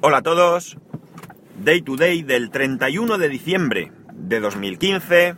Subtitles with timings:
[0.00, 0.76] Hola a todos.
[1.58, 5.34] Day to day del 31 de diciembre de 2015.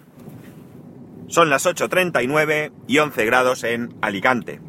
[1.28, 4.60] Son las 8.39 y 11 grados en Alicante.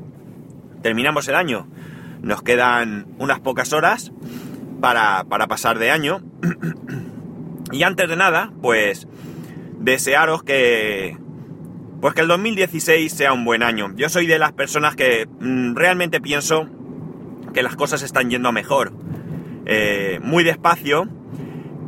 [0.82, 1.68] Terminamos el año.
[2.22, 4.14] Nos quedan unas pocas horas
[4.80, 6.21] para, para pasar de año.
[7.73, 9.10] y antes de nada, pues
[9.78, 11.18] desearos que,
[12.00, 13.92] pues que el 2016 sea un buen año.
[13.98, 16.70] Yo soy de las personas que mm, realmente pienso
[17.54, 18.94] que las cosas están yendo mejor.
[19.66, 21.07] Eh, muy despacio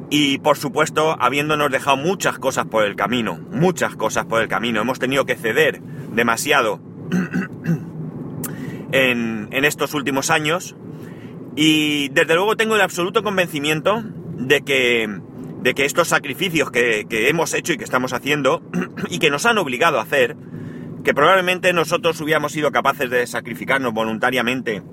[0.09, 4.81] y por supuesto habiéndonos dejado muchas cosas por el camino, muchas cosas por el camino.
[4.81, 5.81] Hemos tenido que ceder
[6.13, 6.79] demasiado
[8.91, 10.75] en, en estos últimos años
[11.55, 14.03] y desde luego tengo el absoluto convencimiento
[14.37, 15.07] de que,
[15.61, 18.61] de que estos sacrificios que, que hemos hecho y que estamos haciendo
[19.09, 20.35] y que nos han obligado a hacer,
[21.03, 24.83] que probablemente nosotros hubiéramos sido capaces de sacrificarnos voluntariamente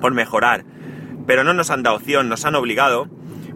[0.00, 0.64] por mejorar,
[1.26, 3.08] pero no nos han dado opción, nos han obligado,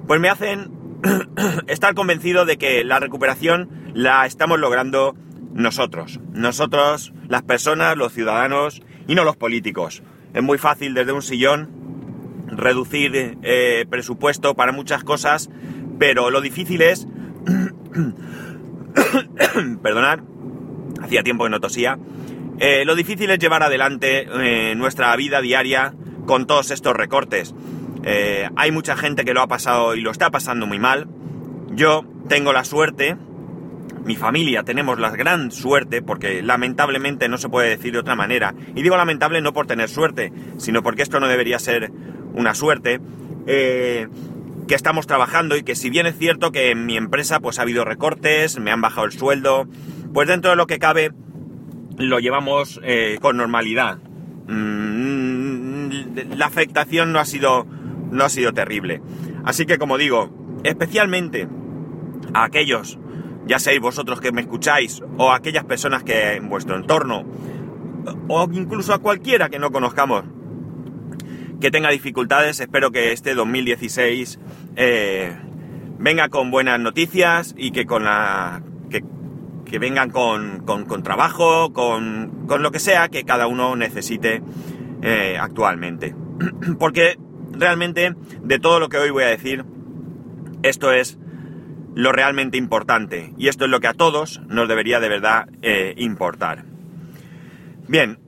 [0.07, 0.71] pues me hacen
[1.69, 5.17] estar convencido de que la recuperación la estamos logrando
[5.53, 6.21] nosotros.
[6.33, 10.03] Nosotros, las personas, los ciudadanos y no los políticos.
[10.35, 11.71] Es muy fácil desde un sillón
[12.49, 15.51] reducir eh, presupuesto para muchas cosas,
[15.99, 17.07] pero lo difícil es...
[19.83, 20.21] perdonad,
[21.03, 21.99] hacía tiempo que no tosía.
[22.59, 25.95] Eh, lo difícil es llevar adelante eh, nuestra vida diaria
[26.27, 27.55] con todos estos recortes.
[28.05, 31.09] Eh, hay mucha gente que lo ha pasado y lo está pasando muy mal.
[31.73, 33.17] Yo tengo la suerte,
[34.05, 38.55] mi familia tenemos la gran suerte, porque lamentablemente no se puede decir de otra manera.
[38.75, 41.93] Y digo lamentable no por tener suerte, sino porque esto no debería ser
[42.35, 43.01] una suerte.
[43.47, 44.09] Eh,
[44.69, 47.63] que estamos trabajando y que si bien es cierto que en mi empresa pues ha
[47.63, 49.67] habido recortes, me han bajado el sueldo,
[50.15, 51.11] pues dentro de lo que cabe
[51.99, 53.99] lo llevamos eh, con normalidad.
[54.47, 54.90] Mm,
[56.37, 57.67] la afectación no ha sido
[58.11, 59.01] no ha sido terrible.
[59.45, 60.31] Así que como digo,
[60.65, 61.49] especialmente
[62.35, 62.99] a aquellos,
[63.47, 67.25] ya seáis vosotros que me escucháis, o a aquellas personas que en vuestro entorno,
[68.29, 70.25] o incluso a cualquiera que no conozcamos,
[71.61, 74.39] que tenga dificultades, espero que este 2016
[74.77, 75.37] eh,
[75.99, 78.63] venga con buenas noticias y que con la.
[78.89, 84.43] que, vengan con, con, con trabajo, con, con, lo que sea que cada uno necesite
[85.03, 86.15] eh, actualmente.
[86.79, 87.19] Porque
[87.53, 89.65] realmente de todo lo que hoy voy a decir,
[90.63, 91.19] esto es
[91.95, 95.95] lo realmente importante y esto es lo que a todos nos debería de verdad eh,
[95.97, 96.65] importar.
[97.89, 98.19] Bien,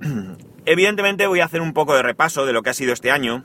[0.64, 3.44] evidentemente voy a hacer un poco de repaso de lo que ha sido este año.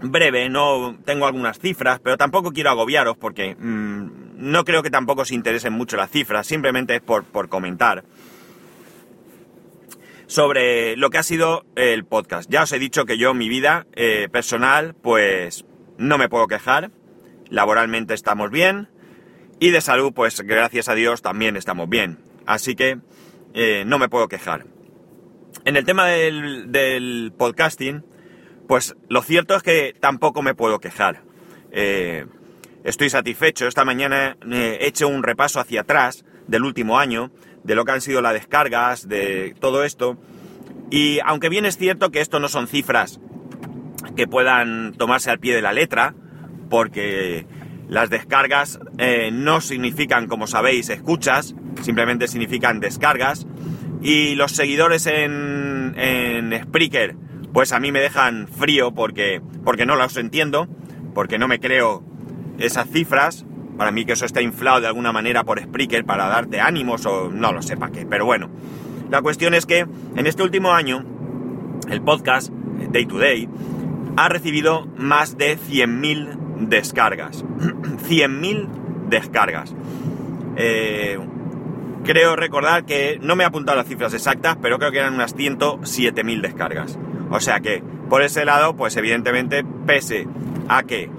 [0.00, 4.06] Breve, no tengo algunas cifras, pero tampoco quiero agobiaros porque mmm,
[4.36, 8.04] no creo que tampoco os interesen mucho las cifras, simplemente es por, por comentar
[10.28, 12.48] sobre lo que ha sido el podcast.
[12.50, 15.64] Ya os he dicho que yo, mi vida eh, personal, pues
[15.96, 16.92] no me puedo quejar.
[17.48, 18.88] Laboralmente estamos bien.
[19.58, 22.18] Y de salud, pues gracias a Dios también estamos bien.
[22.46, 22.98] Así que
[23.54, 24.66] eh, no me puedo quejar.
[25.64, 28.04] En el tema del, del, podcasting,
[28.68, 31.22] pues lo cierto es que tampoco me puedo quejar.
[31.72, 32.26] Eh,
[32.84, 33.66] estoy satisfecho.
[33.66, 37.32] Esta mañana he hecho un repaso hacia atrás del último año
[37.64, 40.16] de lo que han sido las descargas, de todo esto.
[40.90, 43.20] Y aunque bien es cierto que esto no son cifras
[44.16, 46.14] que puedan tomarse al pie de la letra,
[46.70, 47.46] porque
[47.88, 53.46] las descargas eh, no significan, como sabéis, escuchas, simplemente significan descargas.
[54.02, 57.16] Y los seguidores en, en Spreaker,
[57.52, 60.68] pues a mí me dejan frío porque, porque no los entiendo,
[61.14, 62.04] porque no me creo
[62.58, 63.44] esas cifras.
[63.78, 67.30] Para mí que eso está inflado de alguna manera por Spreaker para darte ánimos o
[67.30, 68.04] no lo sé para qué.
[68.04, 68.50] Pero bueno,
[69.08, 71.04] la cuestión es que en este último año
[71.88, 72.52] el podcast
[72.90, 73.48] Day to Day
[74.16, 77.44] ha recibido más de 100.000 descargas.
[78.08, 78.68] 100.000
[79.08, 79.74] descargas.
[80.56, 81.18] Eh,
[82.04, 85.36] creo recordar que no me he apuntado las cifras exactas, pero creo que eran unas
[85.36, 86.98] 107.000 descargas.
[87.30, 90.26] O sea que, por ese lado, pues evidentemente, pese
[90.68, 91.10] a que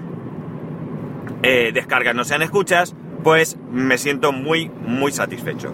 [1.42, 5.72] eh, descargas no sean escuchas, pues me siento muy, muy satisfecho.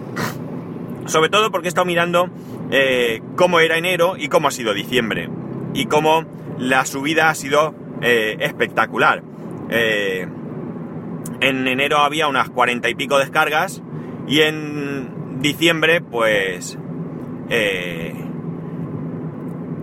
[1.05, 2.29] Sobre todo porque he estado mirando
[2.71, 5.29] eh, cómo era enero y cómo ha sido diciembre.
[5.73, 6.25] Y cómo
[6.57, 9.23] la subida ha sido eh, espectacular.
[9.69, 13.81] En enero había unas cuarenta y pico descargas
[14.27, 16.77] y en diciembre pues...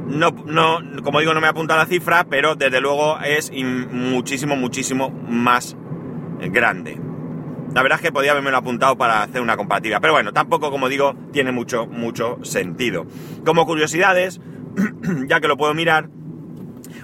[0.07, 5.11] no, no, como digo, no me apunta la cifra, pero desde luego es muchísimo, muchísimo
[5.29, 5.77] más
[6.41, 7.01] grande.
[7.75, 9.99] La verdad es que podía haberme apuntado para hacer una comparativa.
[10.01, 13.07] Pero bueno, tampoco, como digo, tiene mucho, mucho sentido.
[13.45, 14.41] Como curiosidades,
[15.29, 16.09] ya que lo puedo mirar,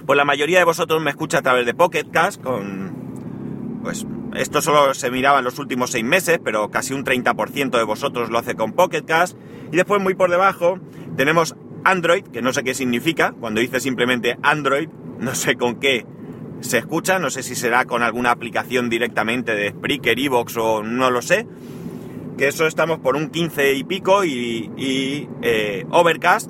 [0.05, 4.05] pues la mayoría de vosotros me escucha a través de Pocket Cast, con, pues
[4.35, 8.29] esto solo se miraba en los últimos seis meses, pero casi un 30% de vosotros
[8.29, 9.37] lo hace con Pocket Cast.
[9.73, 10.79] Y después muy por debajo
[11.17, 14.89] tenemos Android, que no sé qué significa, cuando dice simplemente Android,
[15.19, 16.05] no sé con qué
[16.61, 21.09] se escucha, no sé si será con alguna aplicación directamente de Spreaker, Evox o no
[21.11, 21.47] lo sé.
[22.37, 26.49] Que eso estamos por un 15 y pico y, eh, Overcast,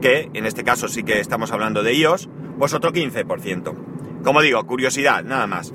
[0.00, 3.74] que en este caso sí que estamos hablando de iOS, pues otro 15%.
[4.22, 5.72] Como digo, curiosidad, nada más.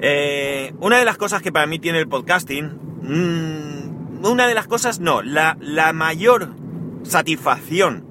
[0.00, 2.66] Eh, una de las cosas que para mí tiene el podcasting,
[3.02, 6.54] mm, una de las cosas no, la, la mayor
[7.02, 8.04] satisfacción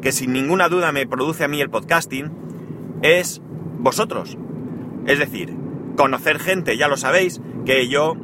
[0.00, 2.30] que sin ninguna duda me produce a mí el podcasting
[3.02, 3.40] es
[3.78, 4.36] vosotros.
[5.06, 5.54] Es decir,
[5.96, 8.16] conocer gente, ya lo sabéis, que yo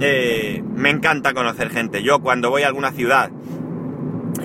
[0.00, 2.02] eh, me encanta conocer gente.
[2.02, 3.30] Yo cuando voy a alguna ciudad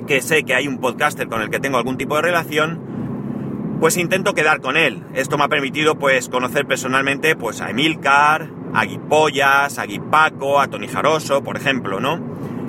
[0.07, 3.97] que sé que hay un podcaster con el que tengo algún tipo de relación, pues
[3.97, 5.03] intento quedar con él.
[5.13, 10.67] Esto me ha permitido pues conocer personalmente pues a Emilcar, a Guipollas, a Guipaco, a
[10.67, 12.19] Tony Jaroso, por ejemplo, ¿no?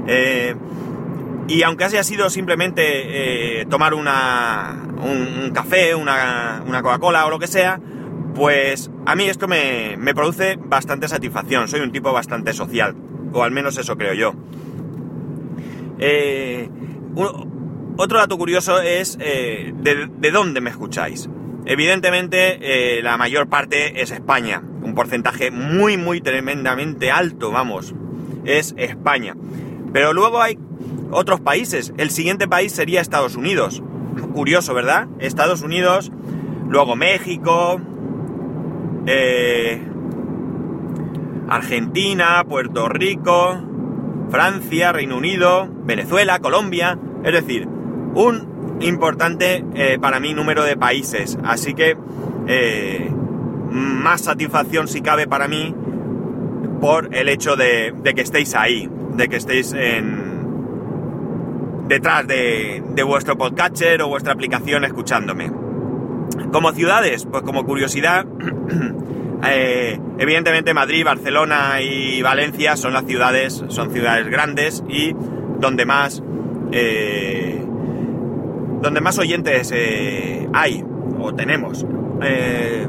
[0.06, 0.54] Eh,
[1.52, 7.38] y aunque haya sido simplemente eh, tomar una, un, café, una, una Coca-Cola o lo
[7.38, 7.78] que sea,
[8.34, 11.68] pues a mí esto me, me, produce bastante satisfacción.
[11.68, 12.96] Soy un tipo bastante social,
[13.34, 14.34] o al menos eso creo yo.
[15.98, 16.70] Eh,
[17.96, 21.28] otro dato curioso es eh, de, dónde me escucháis.
[21.66, 24.62] Evidentemente, eh, la mayor parte es España.
[24.82, 27.94] Un porcentaje muy, muy tremendamente alto, vamos.
[28.46, 29.36] Es España.
[29.92, 30.58] Pero luego hay
[31.12, 31.92] otros países.
[31.96, 33.82] El siguiente país sería Estados Unidos.
[34.34, 35.08] Curioso, ¿verdad?
[35.20, 36.10] Estados Unidos,
[36.68, 37.80] luego México,
[39.06, 39.82] eh,
[41.48, 43.60] Argentina, Puerto Rico,
[44.30, 46.98] Francia, Reino Unido, Venezuela, Colombia.
[47.22, 47.68] Es decir,
[48.14, 51.38] un importante eh, para mí número de países.
[51.44, 51.96] Así que
[52.46, 53.10] eh,
[53.70, 55.74] más satisfacción si cabe para mí
[56.80, 60.21] por el hecho de, que estéis ahí, de que estéis en,
[61.92, 65.52] detrás de, vuestro podcatcher o vuestra aplicación escuchándome.
[66.50, 68.24] Como ciudades, pues como curiosidad,
[69.44, 75.14] eh, evidentemente Madrid, Barcelona y Valencia son las ciudades, son ciudades grandes y
[75.58, 76.22] donde más
[78.80, 80.82] donde más oyentes eh, hay
[81.18, 81.84] o tenemos.
[82.22, 82.88] Eh,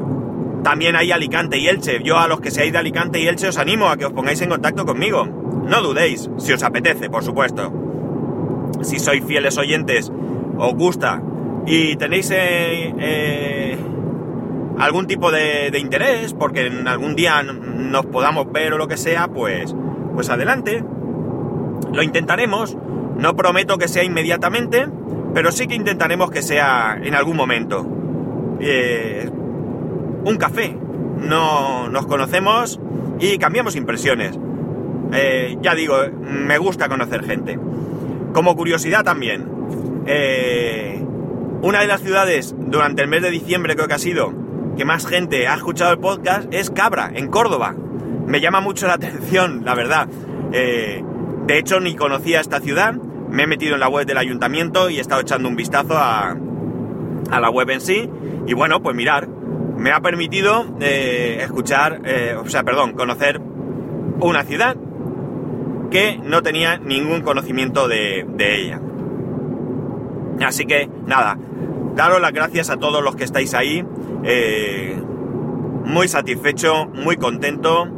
[0.62, 2.02] también hay Alicante y Elche.
[2.02, 4.40] Yo a los que seáis de Alicante y Elche os animo a que os pongáis
[4.40, 5.26] en contacto conmigo.
[5.26, 7.83] No dudéis, si os apetece, por supuesto.
[8.84, 10.12] Si sois fieles oyentes,
[10.58, 11.22] os gusta
[11.66, 13.76] y tenéis eh,
[14.78, 19.28] algún tipo de, interés, porque en algún día nos podamos ver o lo que sea,
[19.28, 19.74] pues,
[20.14, 20.84] pues adelante.
[21.92, 22.76] Lo intentaremos.
[23.16, 24.88] No prometo que sea inmediatamente,
[25.32, 27.86] pero sí que intentaremos que sea en algún momento.
[28.60, 29.30] Eh,
[30.24, 30.76] un café.
[31.18, 32.80] No nos conocemos
[33.20, 34.38] y cambiamos impresiones.
[35.12, 37.58] Eh, ya digo, me gusta conocer gente.
[38.34, 39.48] Como curiosidad también,
[40.06, 41.02] eh,
[41.62, 44.34] una de las ciudades durante el mes de diciembre creo que ha sido
[44.76, 47.74] que más gente ha escuchado el podcast es Cabra, en Córdoba.
[48.26, 50.08] Me llama mucho la atención, la verdad.
[50.50, 52.94] de hecho, ni conocía esta ciudad
[53.34, 56.36] me he metido en la web del ayuntamiento y he estado echando un vistazo a,
[57.30, 58.08] la web en sí.
[58.46, 59.26] Y bueno, pues mirar,
[59.76, 63.40] me ha permitido eh, escuchar, eh, o sea, perdón, conocer
[64.20, 64.76] una ciudad
[65.90, 68.80] que no tenía ningún conocimiento de, ella.
[70.44, 71.38] Así que nada,
[71.94, 73.84] daros las gracias a todos los que estáis ahí.
[74.24, 75.00] Eh,
[75.84, 77.88] muy satisfecho, muy contento.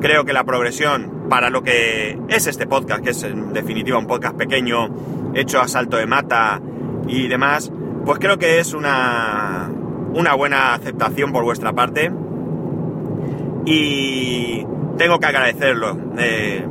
[0.00, 4.06] Creo que la progresión para lo que es este podcast, que es en definitiva un
[4.06, 4.88] podcast pequeño,
[5.34, 6.60] hecho a salto de mata
[7.08, 7.72] y demás,
[8.04, 9.70] pues creo que es una,
[10.14, 12.10] una buena aceptación por vuestra parte.
[13.64, 14.64] Y
[14.96, 15.98] tengo que agradecerlo.
[16.18, 16.64] Eh,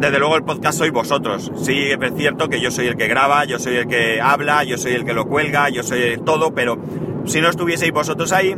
[0.00, 1.52] desde luego el podcast sois vosotros.
[1.56, 4.78] Sí, es cierto que yo soy el que graba, yo soy el que habla, yo
[4.78, 6.78] soy el que lo cuelga, yo soy todo, pero
[7.26, 8.56] si no estuvieseis vosotros ahí,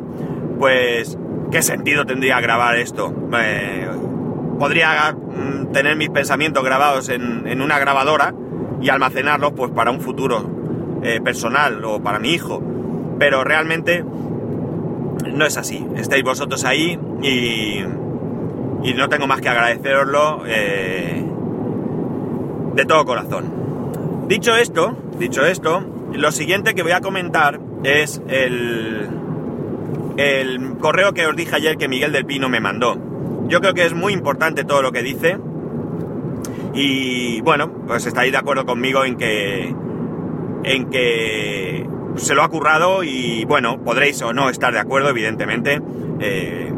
[0.60, 1.18] pues
[1.50, 3.12] ¿qué sentido tendría grabar esto?
[4.56, 8.32] Podría mm, tener mis pensamientos grabados en, una grabadora
[8.80, 10.48] y almacenarlos pues para un futuro
[11.02, 12.62] eh, personal o para mi hijo.
[13.18, 14.04] Pero realmente
[15.26, 15.84] no es así.
[15.96, 17.80] Estáis vosotros ahí y,
[18.88, 21.21] y no tengo más que agradeceroslo eh,
[22.74, 24.26] de todo corazón.
[24.28, 29.08] Dicho esto, dicho esto, lo siguiente que voy a comentar es el,
[30.16, 32.96] el correo que os dije ayer que Miguel del Pino me mandó.
[33.48, 35.38] Yo creo que es muy importante todo lo que dice.
[36.74, 39.74] Y bueno, pues estáis de acuerdo conmigo en que.
[40.64, 41.86] en que
[42.16, 45.80] se lo ha currado y bueno, podréis o no estar de acuerdo, evidentemente.
[46.20, 46.72] Eh,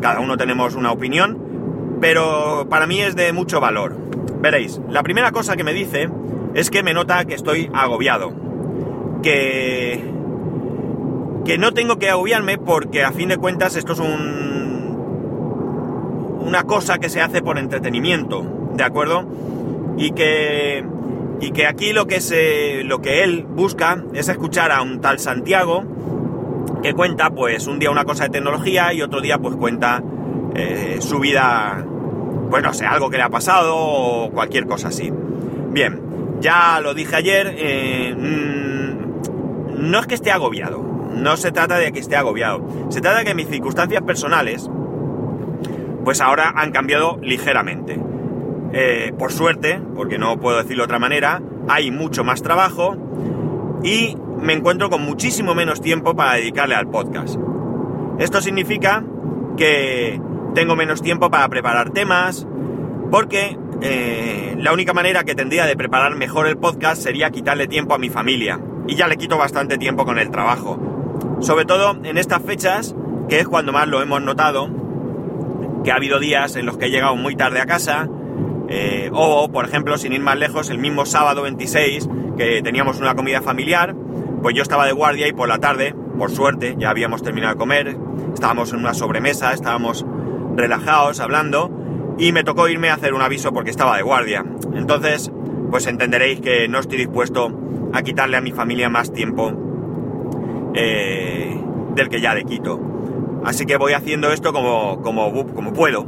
[0.00, 4.01] cada uno tenemos una opinión, pero para mí es de mucho valor.
[4.42, 6.10] Veréis, la primera cosa que me dice
[6.54, 8.32] es que me nota que estoy agobiado.
[9.22, 10.04] Que.
[11.44, 14.98] que no tengo que agobiarme porque a fin de cuentas esto es un.
[16.44, 19.26] una cosa que se hace por entretenimiento, ¿de acuerdo?
[19.96, 20.84] Y que
[21.40, 25.18] y que aquí lo que, se, lo que él busca es escuchar a un tal
[25.18, 25.82] Santiago
[26.82, 30.02] que cuenta pues un día una cosa de tecnología y otro día pues cuenta
[30.54, 31.84] eh, su vida,
[32.52, 35.10] pues no sé, algo que le ha pasado o cualquier cosa así.
[35.70, 35.98] Bien,
[36.40, 40.82] ya lo dije ayer, eh, mm, no es que esté agobiado,
[41.14, 44.68] no se trata de que esté agobiado, se trata de que mis circunstancias personales
[46.04, 47.98] pues ahora han cambiado ligeramente.
[48.74, 51.40] Eh, por suerte, porque no puedo decirlo de otra manera,
[51.70, 52.98] hay mucho más trabajo
[53.82, 57.38] y me encuentro con muchísimo menos tiempo para dedicarle al podcast.
[58.18, 59.02] Esto significa
[59.56, 60.20] que
[60.54, 62.46] tengo menos tiempo para preparar temas,
[63.10, 67.94] porque eh, la única manera que tendría de preparar mejor el podcast sería quitarle tiempo
[67.94, 68.60] a mi familia.
[68.86, 70.78] Y ya le quito bastante tiempo con el trabajo.
[71.40, 72.94] Sobre todo en estas fechas,
[73.28, 74.68] que es cuando más lo hemos notado,
[75.84, 78.08] que ha habido días en los que he llegado muy tarde a casa,
[78.68, 83.14] eh, o, por ejemplo, sin ir más lejos, el mismo sábado 26, que teníamos una
[83.14, 83.94] comida familiar,
[84.42, 87.58] pues yo estaba de guardia y por la tarde, por suerte, ya habíamos terminado de
[87.58, 87.96] comer,
[88.32, 90.06] estábamos en una sobremesa, estábamos
[90.56, 91.70] relajados hablando,
[92.18, 94.44] y me tocó irme a hacer un aviso porque estaba de guardia.
[94.74, 95.30] Entonces,
[95.70, 97.50] pues entenderéis que no estoy dispuesto
[97.92, 99.52] a quitarle a mi familia más tiempo
[100.74, 101.58] eh,
[101.94, 102.80] del que ya le quito.
[103.44, 106.06] Así que voy haciendo esto como, como, como puedo.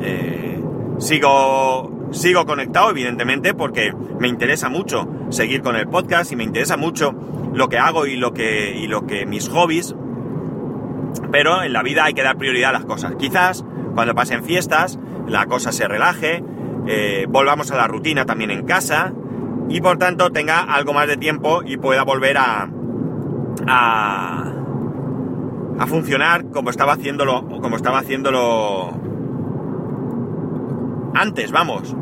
[0.00, 0.60] Eh,
[0.98, 6.76] sigo Sigo conectado, evidentemente, porque me interesa mucho seguir con el podcast y me interesa
[6.76, 7.14] mucho
[7.54, 9.94] lo que hago y lo que, y lo que mis hobbies.
[11.30, 13.14] Pero en la vida hay que dar prioridad a las cosas.
[13.18, 16.42] Quizás cuando pasen fiestas la cosa se relaje,
[16.86, 19.12] eh, volvamos a la rutina también en casa
[19.68, 22.68] y por tanto tenga algo más de tiempo y pueda volver a,
[23.66, 24.52] a,
[25.78, 29.00] a funcionar como estaba haciéndolo, como estaba haciéndolo
[31.14, 31.94] antes, vamos.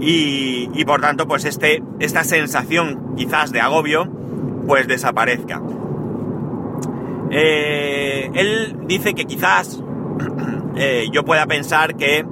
[0.00, 4.06] Y, por tanto, pues este, esta sensación quizás de agobio,
[4.66, 5.62] pues desaparezca.
[7.36, 9.82] Eh, él dice que quizás
[10.76, 12.24] eh, yo pueda pensar que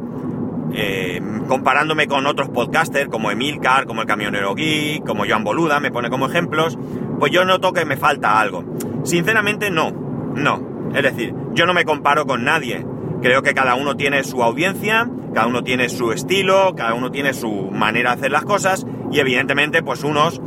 [0.74, 5.90] eh, comparándome con otros podcasters como Emilcar, como el Camionero Geek, como Joan Boluda, me
[5.90, 6.78] pone como ejemplos,
[7.18, 8.64] pues yo noto que me falta algo.
[9.02, 10.90] Sinceramente no, no.
[10.94, 12.86] Es decir, yo no me comparo con nadie.
[13.22, 17.34] Creo que cada uno tiene su audiencia, cada uno tiene su estilo, cada uno tiene
[17.34, 20.40] su manera de hacer las cosas y evidentemente pues unos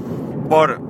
[0.50, 0.81] por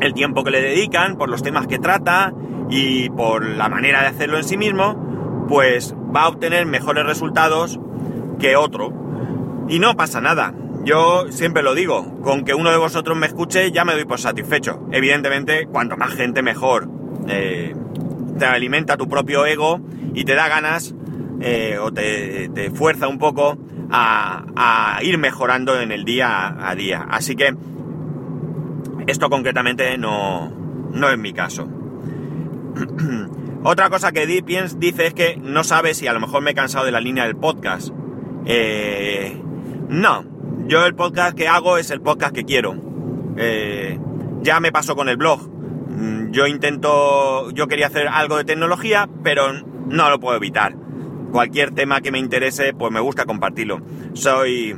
[0.00, 2.32] el tiempo que le dedican, por los temas que trata
[2.70, 7.78] y por la manera de hacerlo en sí mismo, pues va a obtener mejores resultados
[8.38, 8.92] que otro.
[9.68, 10.54] Y no pasa nada.
[10.84, 14.20] Yo siempre lo digo, con que uno de vosotros me escuche ya me doy por
[14.20, 14.86] satisfecho.
[14.92, 16.88] Evidentemente, cuanto más gente mejor.
[17.28, 17.74] Eh,
[18.38, 19.80] te alimenta tu propio ego
[20.14, 20.94] y te da ganas
[21.40, 23.58] eh, o te, fuerza un poco
[23.90, 27.06] a, ir mejorando en el día a día.
[27.08, 27.54] Así que
[29.06, 30.52] esto concretamente no,
[30.92, 31.68] no es mi caso.
[33.62, 36.84] Otra cosa que dice es que no sabe si a lo mejor me he cansado
[36.84, 37.88] de la línea del podcast.
[38.44, 39.40] Eh,
[39.88, 40.24] no,
[40.66, 42.76] yo el podcast que hago es el podcast que quiero.
[43.36, 43.98] Eh,
[44.42, 45.48] ya me pasó con el blog.
[45.48, 50.76] Mm, yo intento, yo quería hacer algo de tecnología, pero no lo puedo evitar.
[51.32, 53.80] Cualquier tema que me interese, pues me gusta compartirlo.
[54.12, 54.76] Soy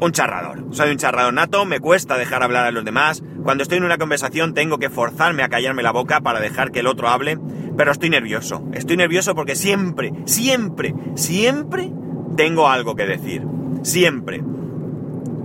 [0.00, 3.22] un charrador, soy un charrador nato, me cuesta dejar hablar a los demás.
[3.44, 6.80] Cuando estoy en una conversación tengo que forzarme a callarme la boca para dejar que
[6.80, 7.38] el otro hable,
[7.76, 8.64] pero estoy nervioso.
[8.72, 11.92] Estoy nervioso porque siempre, siempre, siempre
[12.36, 13.42] tengo algo que decir.
[13.82, 14.42] Siempre.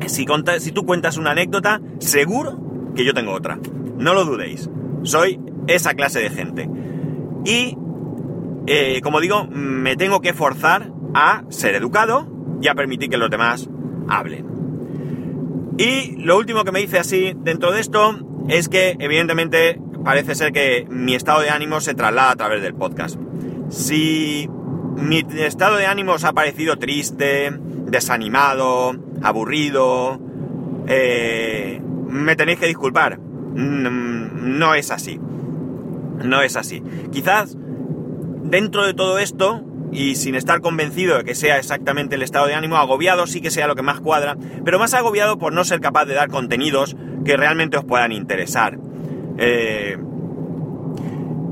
[0.08, 0.26] Si,
[0.72, 2.58] tú cuentas una anécdota, seguro
[2.96, 3.60] que yo tengo otra.
[3.98, 4.70] No lo dudéis.
[5.04, 6.70] Soy esa clase de gente.
[7.44, 7.78] Y,
[8.66, 12.28] eh, como digo, me tengo que forzar a ser educado
[12.62, 13.70] y a permitir que los demás
[14.08, 14.59] hablen.
[15.80, 18.20] Y lo último que me dice así dentro de esto
[18.50, 22.74] es que, evidentemente, parece ser que mi estado de ánimo se traslada a través del
[22.74, 23.18] podcast.
[23.70, 24.50] Si
[24.98, 27.54] mi estado de ánimo os ha parecido triste,
[27.86, 30.20] desanimado, aburrido,
[30.88, 33.18] eh, me tenéis que disculpar.
[33.18, 35.18] No es así.
[36.26, 36.84] No es así.
[37.14, 37.56] Quizás
[38.44, 42.54] dentro de todo esto, y sin estar convencido de que sea exactamente el estado de
[42.54, 45.82] ánimo, agobiado sí que sea lo que más cuadra, pero más agobiado por no ser
[45.82, 48.78] capaz de dar contenidos que realmente os puedan interesar.
[49.38, 49.98] Eh,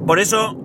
[0.05, 0.57] por eso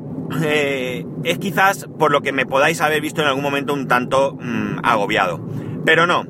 [0.43, 4.37] eh, es quizás por lo que me podáis haber visto en algún momento un tanto
[4.41, 5.41] mm, agobiado.
[5.85, 6.25] Pero no,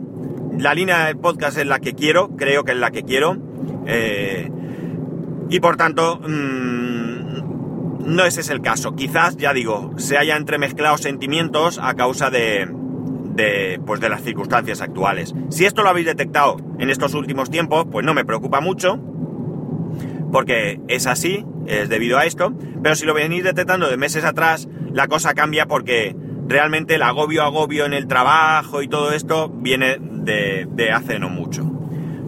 [0.58, 3.36] la línea del podcast es la que quiero, creo que es la que quiero.
[3.86, 4.50] Eh,
[5.50, 7.21] y por tanto, mm,
[8.04, 8.94] no ese es el caso.
[8.94, 12.68] Quizás, ya digo, se haya entremezclado sentimientos a causa de,
[13.86, 15.34] pues de las circunstancias actuales.
[15.50, 18.98] Si esto lo habéis detectado en estos últimos tiempos, pues no me preocupa mucho,
[20.30, 24.68] porque es así, es debido a esto, pero si lo venís detectando de meses atrás,
[24.92, 26.16] la cosa cambia porque
[26.48, 31.70] realmente el agobio agobio en el trabajo y todo esto viene de hace no mucho.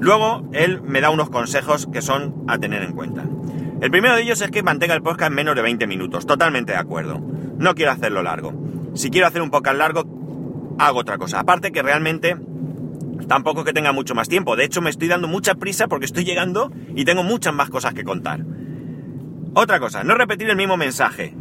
[0.00, 3.24] Luego, él me da unos consejos que son a tener en cuenta.
[3.84, 6.72] El primero de ellos es que mantenga el podcast en menos de 20 minutos, totalmente
[6.72, 7.20] de acuerdo.
[7.58, 8.54] No quiero hacerlo largo.
[8.94, 11.40] Si quiero hacer un podcast largo, hago otra cosa.
[11.40, 12.34] Aparte que realmente
[13.28, 14.56] tampoco es que tenga mucho más tiempo.
[14.56, 17.92] De hecho, me estoy dando mucha prisa porque estoy llegando y tengo muchas más cosas
[17.92, 18.40] que contar.
[19.52, 21.34] Otra cosa, no repetir el mismo mensaje.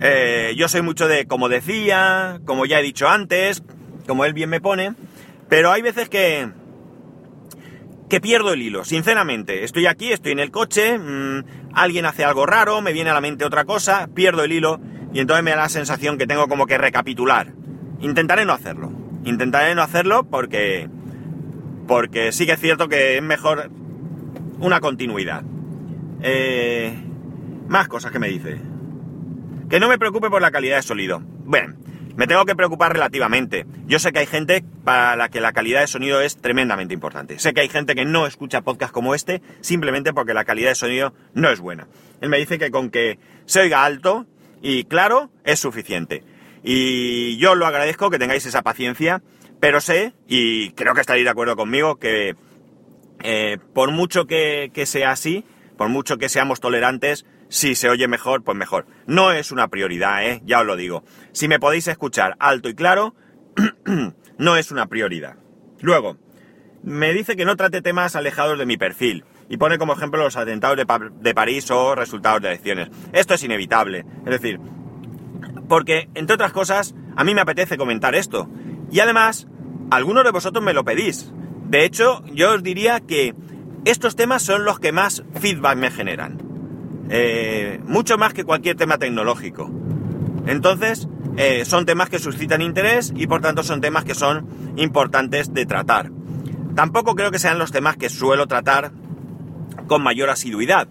[0.00, 3.64] Eh, yo soy mucho de como decía, como ya he dicho antes,
[4.06, 4.94] como él bien me pone,
[5.48, 6.48] pero hay veces que
[8.08, 9.64] que pierdo el hilo, sinceramente.
[9.64, 13.20] Estoy aquí, estoy en el coche, mmm, alguien hace algo raro, me viene a la
[13.20, 14.80] mente otra cosa, pierdo el hilo
[15.12, 17.52] y entonces me da la sensación que tengo como que recapitular.
[18.00, 18.92] Intentaré no hacerlo.
[19.24, 20.88] Intentaré no hacerlo porque
[21.86, 23.70] porque sí que es cierto que es mejor
[24.58, 25.42] una continuidad.
[26.22, 26.94] Eh,
[27.68, 28.58] más cosas que me dice.
[29.68, 31.22] Que no me preocupe por la calidad de sonido.
[31.44, 31.74] Bueno,
[32.16, 33.66] me tengo que preocupar relativamente.
[33.86, 37.38] Yo sé que hay gente para la que la calidad de sonido es tremendamente importante.
[37.38, 40.74] Sé que hay gente que no escucha podcast como este simplemente porque la calidad de
[40.74, 41.86] sonido no es buena.
[42.20, 44.26] Él me dice que con que se oiga alto
[44.62, 46.24] y claro es suficiente.
[46.62, 49.22] Y yo lo agradezco que tengáis esa paciencia,
[49.60, 52.34] pero sé, y creo que estaréis de acuerdo conmigo, que
[53.22, 55.44] eh, por mucho que, que sea así,
[55.76, 58.86] por mucho que seamos tolerantes, si se oye mejor, pues mejor.
[59.06, 60.42] No es una prioridad, ¿eh?
[60.44, 61.04] ya os lo digo.
[61.32, 63.14] Si me podéis escuchar alto y claro,
[64.38, 65.36] no es una prioridad.
[65.80, 66.16] Luego,
[66.82, 69.24] me dice que no trate temas alejados de mi perfil.
[69.48, 70.86] Y pone como ejemplo los atentados de,
[71.20, 72.88] de París o resultados de elecciones.
[73.12, 74.04] Esto es inevitable.
[74.24, 74.58] Es decir,
[75.68, 78.48] porque, entre otras cosas, a mí me apetece comentar esto.
[78.90, 79.46] Y además,
[79.90, 81.32] algunos de vosotros me lo pedís.
[81.68, 83.34] De hecho, yo os diría que
[83.84, 86.45] estos temas son los que más feedback me generan.
[87.08, 89.70] Eh, mucho más que cualquier tema tecnológico.
[90.46, 95.52] Entonces, eh, son temas que suscitan interés y por tanto son temas que son importantes
[95.52, 96.10] de tratar.
[96.74, 98.92] Tampoco creo que sean los temas que suelo tratar
[99.86, 100.88] con mayor asiduidad,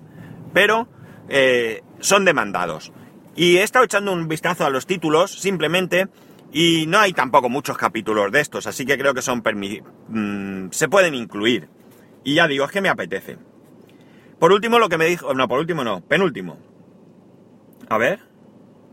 [0.53, 0.87] pero
[1.29, 2.91] eh, son demandados.
[3.35, 6.07] Y he estado echando un vistazo a los títulos simplemente
[6.51, 10.69] y no hay tampoco muchos capítulos de estos, así que creo que son permi- mm,
[10.71, 11.67] se pueden incluir.
[12.23, 13.37] Y ya digo, es que me apetece.
[14.45, 15.33] Por último, lo que me dijo.
[15.33, 16.59] No, por último no, penúltimo.
[17.89, 18.19] A ver.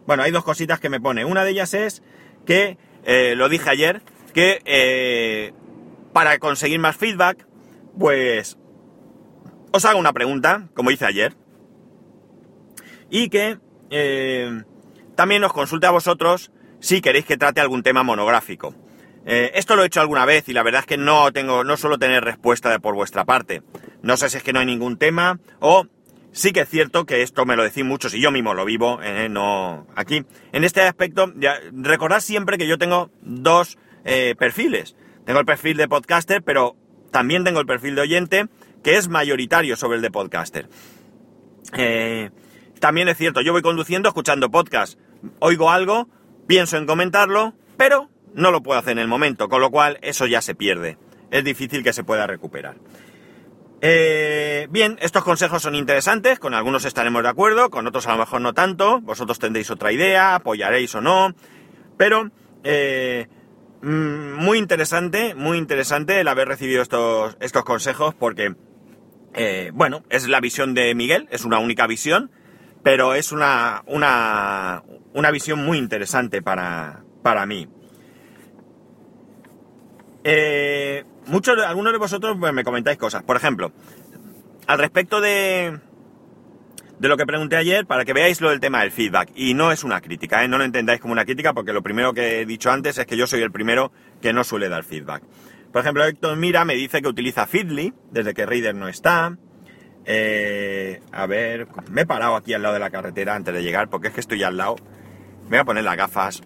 [0.06, 1.26] Bueno, hay dos cositas que me pone.
[1.26, 2.02] Una de ellas es
[2.46, 4.00] que, eh, lo dije ayer,
[4.32, 5.52] que eh,
[6.14, 7.46] para conseguir más feedback,
[7.98, 8.56] pues
[9.72, 11.36] os hago una pregunta, como hice ayer.
[13.10, 13.58] Y que
[13.90, 14.62] eh,
[15.16, 18.74] también os consulte a vosotros si queréis que trate algún tema monográfico.
[19.24, 21.76] Eh, esto lo he hecho alguna vez y la verdad es que no tengo, no
[21.76, 23.62] suelo tener respuesta de por vuestra parte.
[24.02, 25.86] No sé si es que no hay ningún tema o
[26.32, 29.00] sí que es cierto que esto me lo decís muchos y yo mismo lo vivo,
[29.02, 30.24] eh, no aquí.
[30.52, 31.32] En este aspecto,
[31.72, 34.96] recordad siempre que yo tengo dos eh, perfiles.
[35.24, 36.76] Tengo el perfil de podcaster, pero
[37.12, 38.46] también tengo el perfil de oyente,
[38.82, 40.68] que es mayoritario sobre el de podcaster.
[42.80, 44.98] También es cierto, yo voy conduciendo escuchando podcast,
[45.38, 46.08] oigo algo,
[46.48, 50.26] pienso en comentarlo, pero no lo puedo hacer en el momento, con lo cual eso
[50.26, 50.98] ya se pierde.
[51.30, 52.76] Es difícil que se pueda recuperar.
[53.84, 58.18] Eh, bien, estos consejos son interesantes, con algunos estaremos de acuerdo, con otros a lo
[58.18, 61.34] mejor no tanto, vosotros tendréis otra idea, apoyaréis o no,
[61.96, 62.30] pero
[62.62, 63.26] eh,
[63.82, 68.54] mm, muy interesante, muy interesante el haber recibido estos, estos consejos porque,
[69.34, 72.30] eh, bueno, es la visión de Miguel, es una única visión,
[72.84, 77.66] pero es una, una, una visión muy interesante para, para mí.
[80.24, 83.22] Eh, muchos, algunos de vosotros pues, me comentáis cosas.
[83.22, 83.72] Por ejemplo,
[84.66, 85.78] al respecto de,
[86.98, 89.30] de lo que pregunté ayer, para que veáis lo del tema del feedback.
[89.34, 90.48] Y no es una crítica, ¿eh?
[90.48, 93.16] no lo entendáis como una crítica, porque lo primero que he dicho antes es que
[93.16, 95.24] yo soy el primero que no suele dar feedback.
[95.72, 99.36] Por ejemplo, Héctor Mira me dice que utiliza Feedly desde que Reader no está.
[100.04, 103.88] Eh, a ver, me he parado aquí al lado de la carretera antes de llegar,
[103.88, 104.76] porque es que estoy al lado.
[105.44, 106.42] Me voy a poner las gafas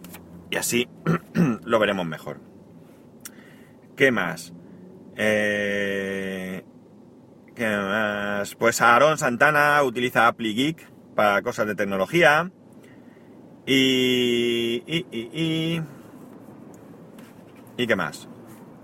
[0.51, 0.89] y así
[1.65, 2.41] lo veremos mejor.
[3.97, 4.53] ¿Qué más?
[5.17, 6.63] Eh,
[7.55, 8.55] ¿Qué más?
[8.55, 12.51] Pues Aaron Santana utiliza ApplyGeek para cosas de tecnología.
[13.65, 15.83] Y, y, y, y...
[17.79, 18.29] ¿Y qué más?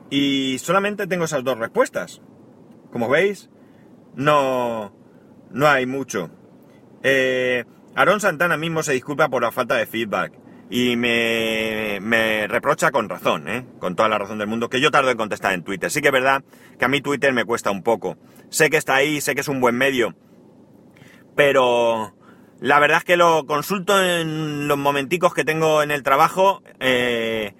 [0.08, 2.22] Y solamente tengo esas dos respuestas.
[2.90, 3.50] Como veis,
[4.14, 4.94] no,
[5.50, 6.30] no hay mucho.
[7.02, 10.41] Eh, Aaron Santana mismo se disculpa por la falta de feedback
[10.74, 13.66] y me, reprocha con razón, ¿eh?
[13.78, 15.90] con toda la razón del mundo, que yo tardo en contestar en Twitter.
[15.90, 16.42] Sí que es verdad
[16.78, 18.16] que a mí Twitter me cuesta un poco.
[18.48, 20.14] Sé que está ahí, sé que es un buen medio,
[21.36, 22.14] pero
[22.58, 27.54] la verdad es que lo consulto en los momenticos que tengo en el trabajo eh,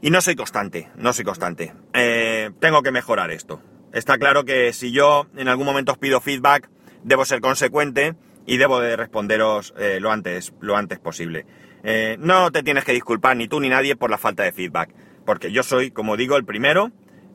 [0.00, 1.74] y no soy constante, no soy constante.
[1.92, 3.60] Eh, tengo que mejorar esto.
[3.92, 6.70] Está claro que si yo en algún momento os pido feedback,
[7.02, 8.14] debo ser consecuente
[8.46, 11.44] y debo de responderos eh, lo, antes, lo antes posible.
[11.82, 14.94] Eh, no te tienes que disculpar ni tú ni nadie por la falta de feedback,
[15.24, 16.90] porque yo soy, como digo, el primero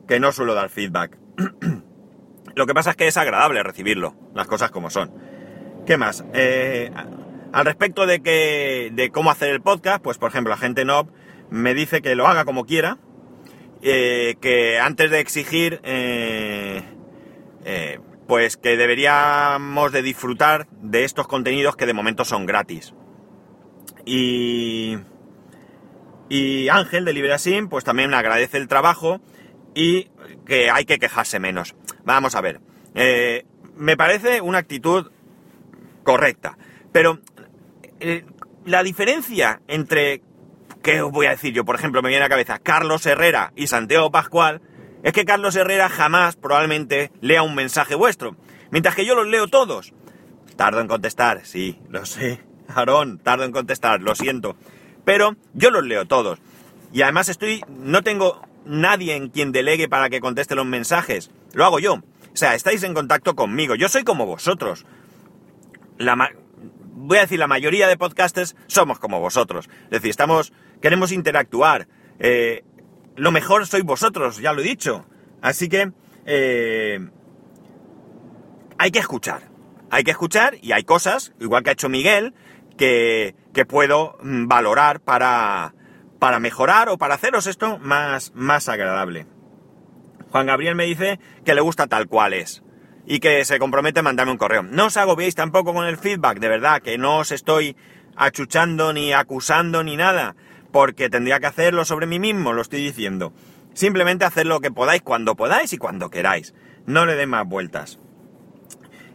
[0.06, 1.18] que no suelo dar feedback.
[2.54, 5.12] Lo que pasa es que es agradable recibirlo, las cosas como son.
[5.86, 6.24] ¿Qué más?
[6.34, 6.90] Eh,
[7.52, 11.08] al respecto de, que, de cómo hacer el podcast, pues por ejemplo, la gente no
[11.50, 12.98] me dice que lo haga como quiera,
[13.82, 15.80] eh, que antes de exigir,
[18.26, 22.94] pues que deberíamos de disfrutar de estos contenidos que de momento son gratis.
[24.04, 24.98] Y,
[26.28, 29.20] y Ángel de LibreSim, pues también agradece el trabajo
[29.74, 30.10] y
[30.46, 31.74] que hay que quejarse menos.
[32.04, 32.60] Vamos a ver.
[32.94, 33.44] Eh,
[33.76, 35.10] me parece una actitud
[36.04, 36.56] correcta.
[36.92, 37.20] Pero
[38.00, 38.24] eh,
[38.64, 40.22] la diferencia entre,
[40.82, 41.64] ¿qué os voy a decir yo?
[41.64, 44.60] Por ejemplo, me viene a la cabeza Carlos Herrera y Santiago Pascual,
[45.02, 48.36] es que Carlos Herrera jamás probablemente lea un mensaje vuestro.
[48.70, 49.92] Mientras que yo los leo todos.
[50.56, 52.40] Tardo en contestar, sí, lo sé.
[52.68, 54.56] Aarón, tardo en contestar, lo siento.
[55.04, 56.38] Pero yo los leo todos.
[56.92, 61.30] Y además estoy, no tengo nadie en quien delegue para que conteste los mensajes.
[61.52, 61.94] Lo hago yo.
[61.94, 63.74] O sea, estáis en contacto conmigo.
[63.74, 64.86] Yo soy como vosotros.
[65.98, 66.16] La
[66.94, 69.68] voy a decir, la mayoría de podcasters somos como vosotros.
[69.84, 71.86] Es decir, estamos, queremos interactuar.
[72.18, 72.64] Eh,
[73.16, 75.06] lo mejor sois vosotros, ya lo he dicho.
[75.42, 75.92] Así que
[76.26, 76.98] eh,
[78.78, 79.42] hay que escuchar.
[79.90, 82.34] Hay que escuchar y hay cosas, igual que ha hecho Miguel,
[82.76, 83.34] que,
[83.68, 85.74] puedo mm, valorar para,
[86.18, 89.26] para mejorar o para haceros esto más, más agradable.
[90.30, 92.62] Juan Gabriel me dice que le gusta tal cual es
[93.06, 94.62] y que se compromete a mandarme un correo.
[94.62, 97.76] No os agobiéis tampoco con el feedback, de verdad, que no os estoy
[98.16, 100.36] achuchando ni acusando ni nada,
[100.72, 103.32] porque tendría que hacerlo sobre mí mismo, lo estoy diciendo.
[103.74, 106.54] Simplemente hacer lo que podáis cuando podáis y cuando queráis.
[106.86, 107.98] No le dé más vueltas.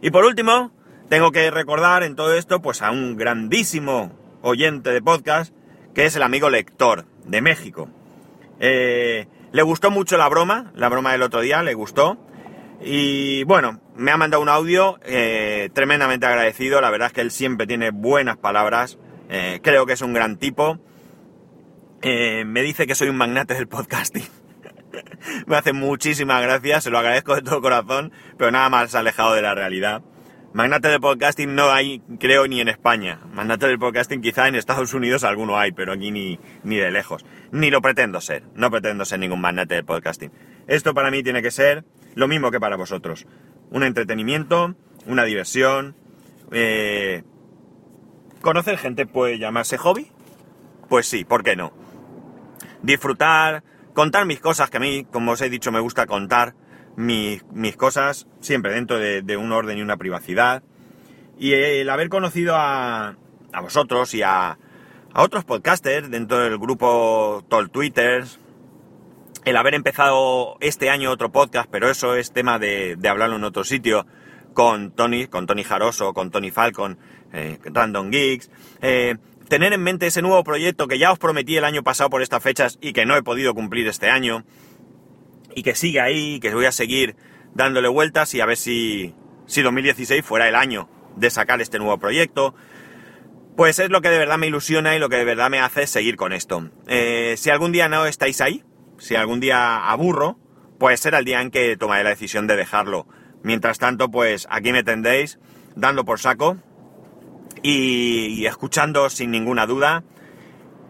[0.02, 0.72] Y por último,
[1.10, 5.52] tengo que recordar en todo esto pues a un grandísimo oyente de podcast
[5.92, 7.90] que es el amigo lector de México.
[8.60, 12.16] Eh, le gustó mucho la broma, la broma del otro día, le gustó.
[12.80, 16.80] Y bueno, me ha mandado un audio eh, tremendamente agradecido.
[16.80, 18.96] La verdad es que él siempre tiene buenas palabras.
[19.28, 20.78] Eh, creo que es un gran tipo.
[22.04, 24.28] me dice que soy un magnate del podcasting.
[25.48, 29.42] me hace muchísimas gracias, se lo agradezco de todo corazón, pero nada más alejado de
[29.42, 30.02] la realidad.
[30.52, 33.20] Magnate de podcasting no hay, creo, ni en España.
[33.32, 37.24] Magnate del podcasting quizá en Estados Unidos alguno hay, pero aquí ni, ni de lejos.
[37.52, 38.42] Ni lo pretendo ser.
[38.56, 40.32] No pretendo ser ningún magnate del podcasting.
[40.66, 41.84] Esto para mí tiene que ser
[42.16, 43.28] lo mismo que para vosotros.
[43.70, 44.74] Un entretenimiento,
[45.06, 45.94] una diversión.
[46.50, 47.22] Eh,
[48.40, 50.10] ¿Conocer gente puede llamarse hobby?
[50.88, 51.72] Pues sí, ¿por qué no?
[52.82, 53.62] Disfrutar,
[53.94, 56.56] contar mis cosas, que a mí, como os he dicho, me gusta contar
[57.00, 60.62] mis, cosas, siempre dentro de, un orden y una privacidad.
[61.38, 63.16] Y el haber conocido a,
[63.52, 64.58] a vosotros y a,
[65.12, 67.70] a, otros podcasters dentro del grupo Tol
[69.46, 73.44] el haber empezado este año otro podcast, pero eso es tema de, de hablarlo en
[73.44, 74.06] otro sitio,
[74.52, 76.98] con Tony, con Tony Jaroso, con Tony Falcon,
[77.32, 78.50] eh, Random Geeks,
[78.82, 79.16] eh,
[79.48, 82.42] tener en mente ese nuevo proyecto que ya os prometí el año pasado por estas
[82.42, 84.44] fechas y que no he podido cumplir este año,
[85.54, 87.16] y que siga ahí, que voy a seguir
[87.54, 89.14] dándole vueltas y a ver si,
[89.46, 92.54] si 2016 fuera el año de sacar este nuevo proyecto.
[93.56, 95.86] Pues es lo que de verdad me ilusiona y lo que de verdad me hace
[95.86, 96.70] seguir con esto.
[96.86, 98.64] Eh, si algún día no estáis ahí,
[98.98, 100.38] si algún día aburro,
[100.78, 103.06] pues será el día en que tomaré la decisión de dejarlo.
[103.42, 105.38] Mientras tanto, pues aquí me tendréis
[105.74, 106.58] dando por saco
[107.62, 110.04] y, y escuchando sin ninguna duda.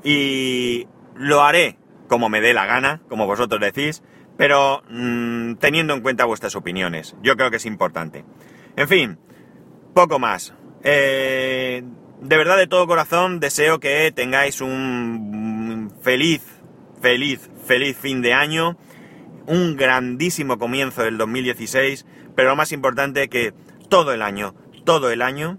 [0.04, 4.02] Y lo haré como me dé la gana, como vosotros decís,
[4.40, 7.14] pero mmm, teniendo en cuenta vuestras opiniones.
[7.22, 8.24] Yo creo que es importante.
[8.74, 9.18] En fin,
[9.92, 10.54] poco más.
[10.82, 11.84] Eh,
[12.22, 16.40] de verdad, de todo corazón, deseo que tengáis un feliz,
[17.02, 18.78] feliz, feliz fin de año,
[19.46, 23.52] un grandísimo comienzo del 2016, pero lo más importante que
[23.90, 24.54] todo el año,
[24.86, 25.58] todo el año,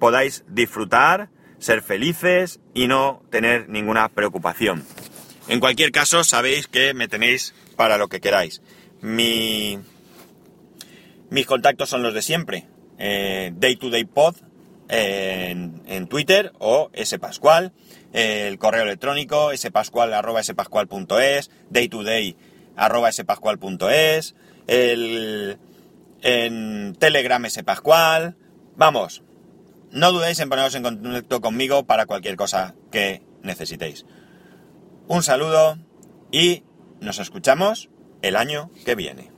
[0.00, 4.84] podáis disfrutar, ser felices y no tener ninguna preocupación.
[5.48, 8.62] En cualquier caso, sabéis que me tenéis para lo que queráis.
[9.00, 9.78] Mi,
[11.30, 12.68] mis contactos son los de siempre.
[12.98, 14.36] Eh, day to day pod
[14.88, 17.72] en, Twitter o spascual.
[18.12, 21.50] el correo electrónico spascual arroba spascual.es.
[21.70, 22.36] Day to day
[22.76, 24.34] arroba spascual.es.
[24.66, 25.58] El,
[26.22, 28.36] en Telegram spascual.
[28.76, 29.22] Vamos,
[29.90, 34.06] no dudéis en poneros en contacto conmigo para cualquier cosa que necesitéis.
[35.12, 35.76] Un saludo
[36.30, 36.62] y
[37.02, 37.90] nos escuchamos
[38.22, 39.31] el año que viene.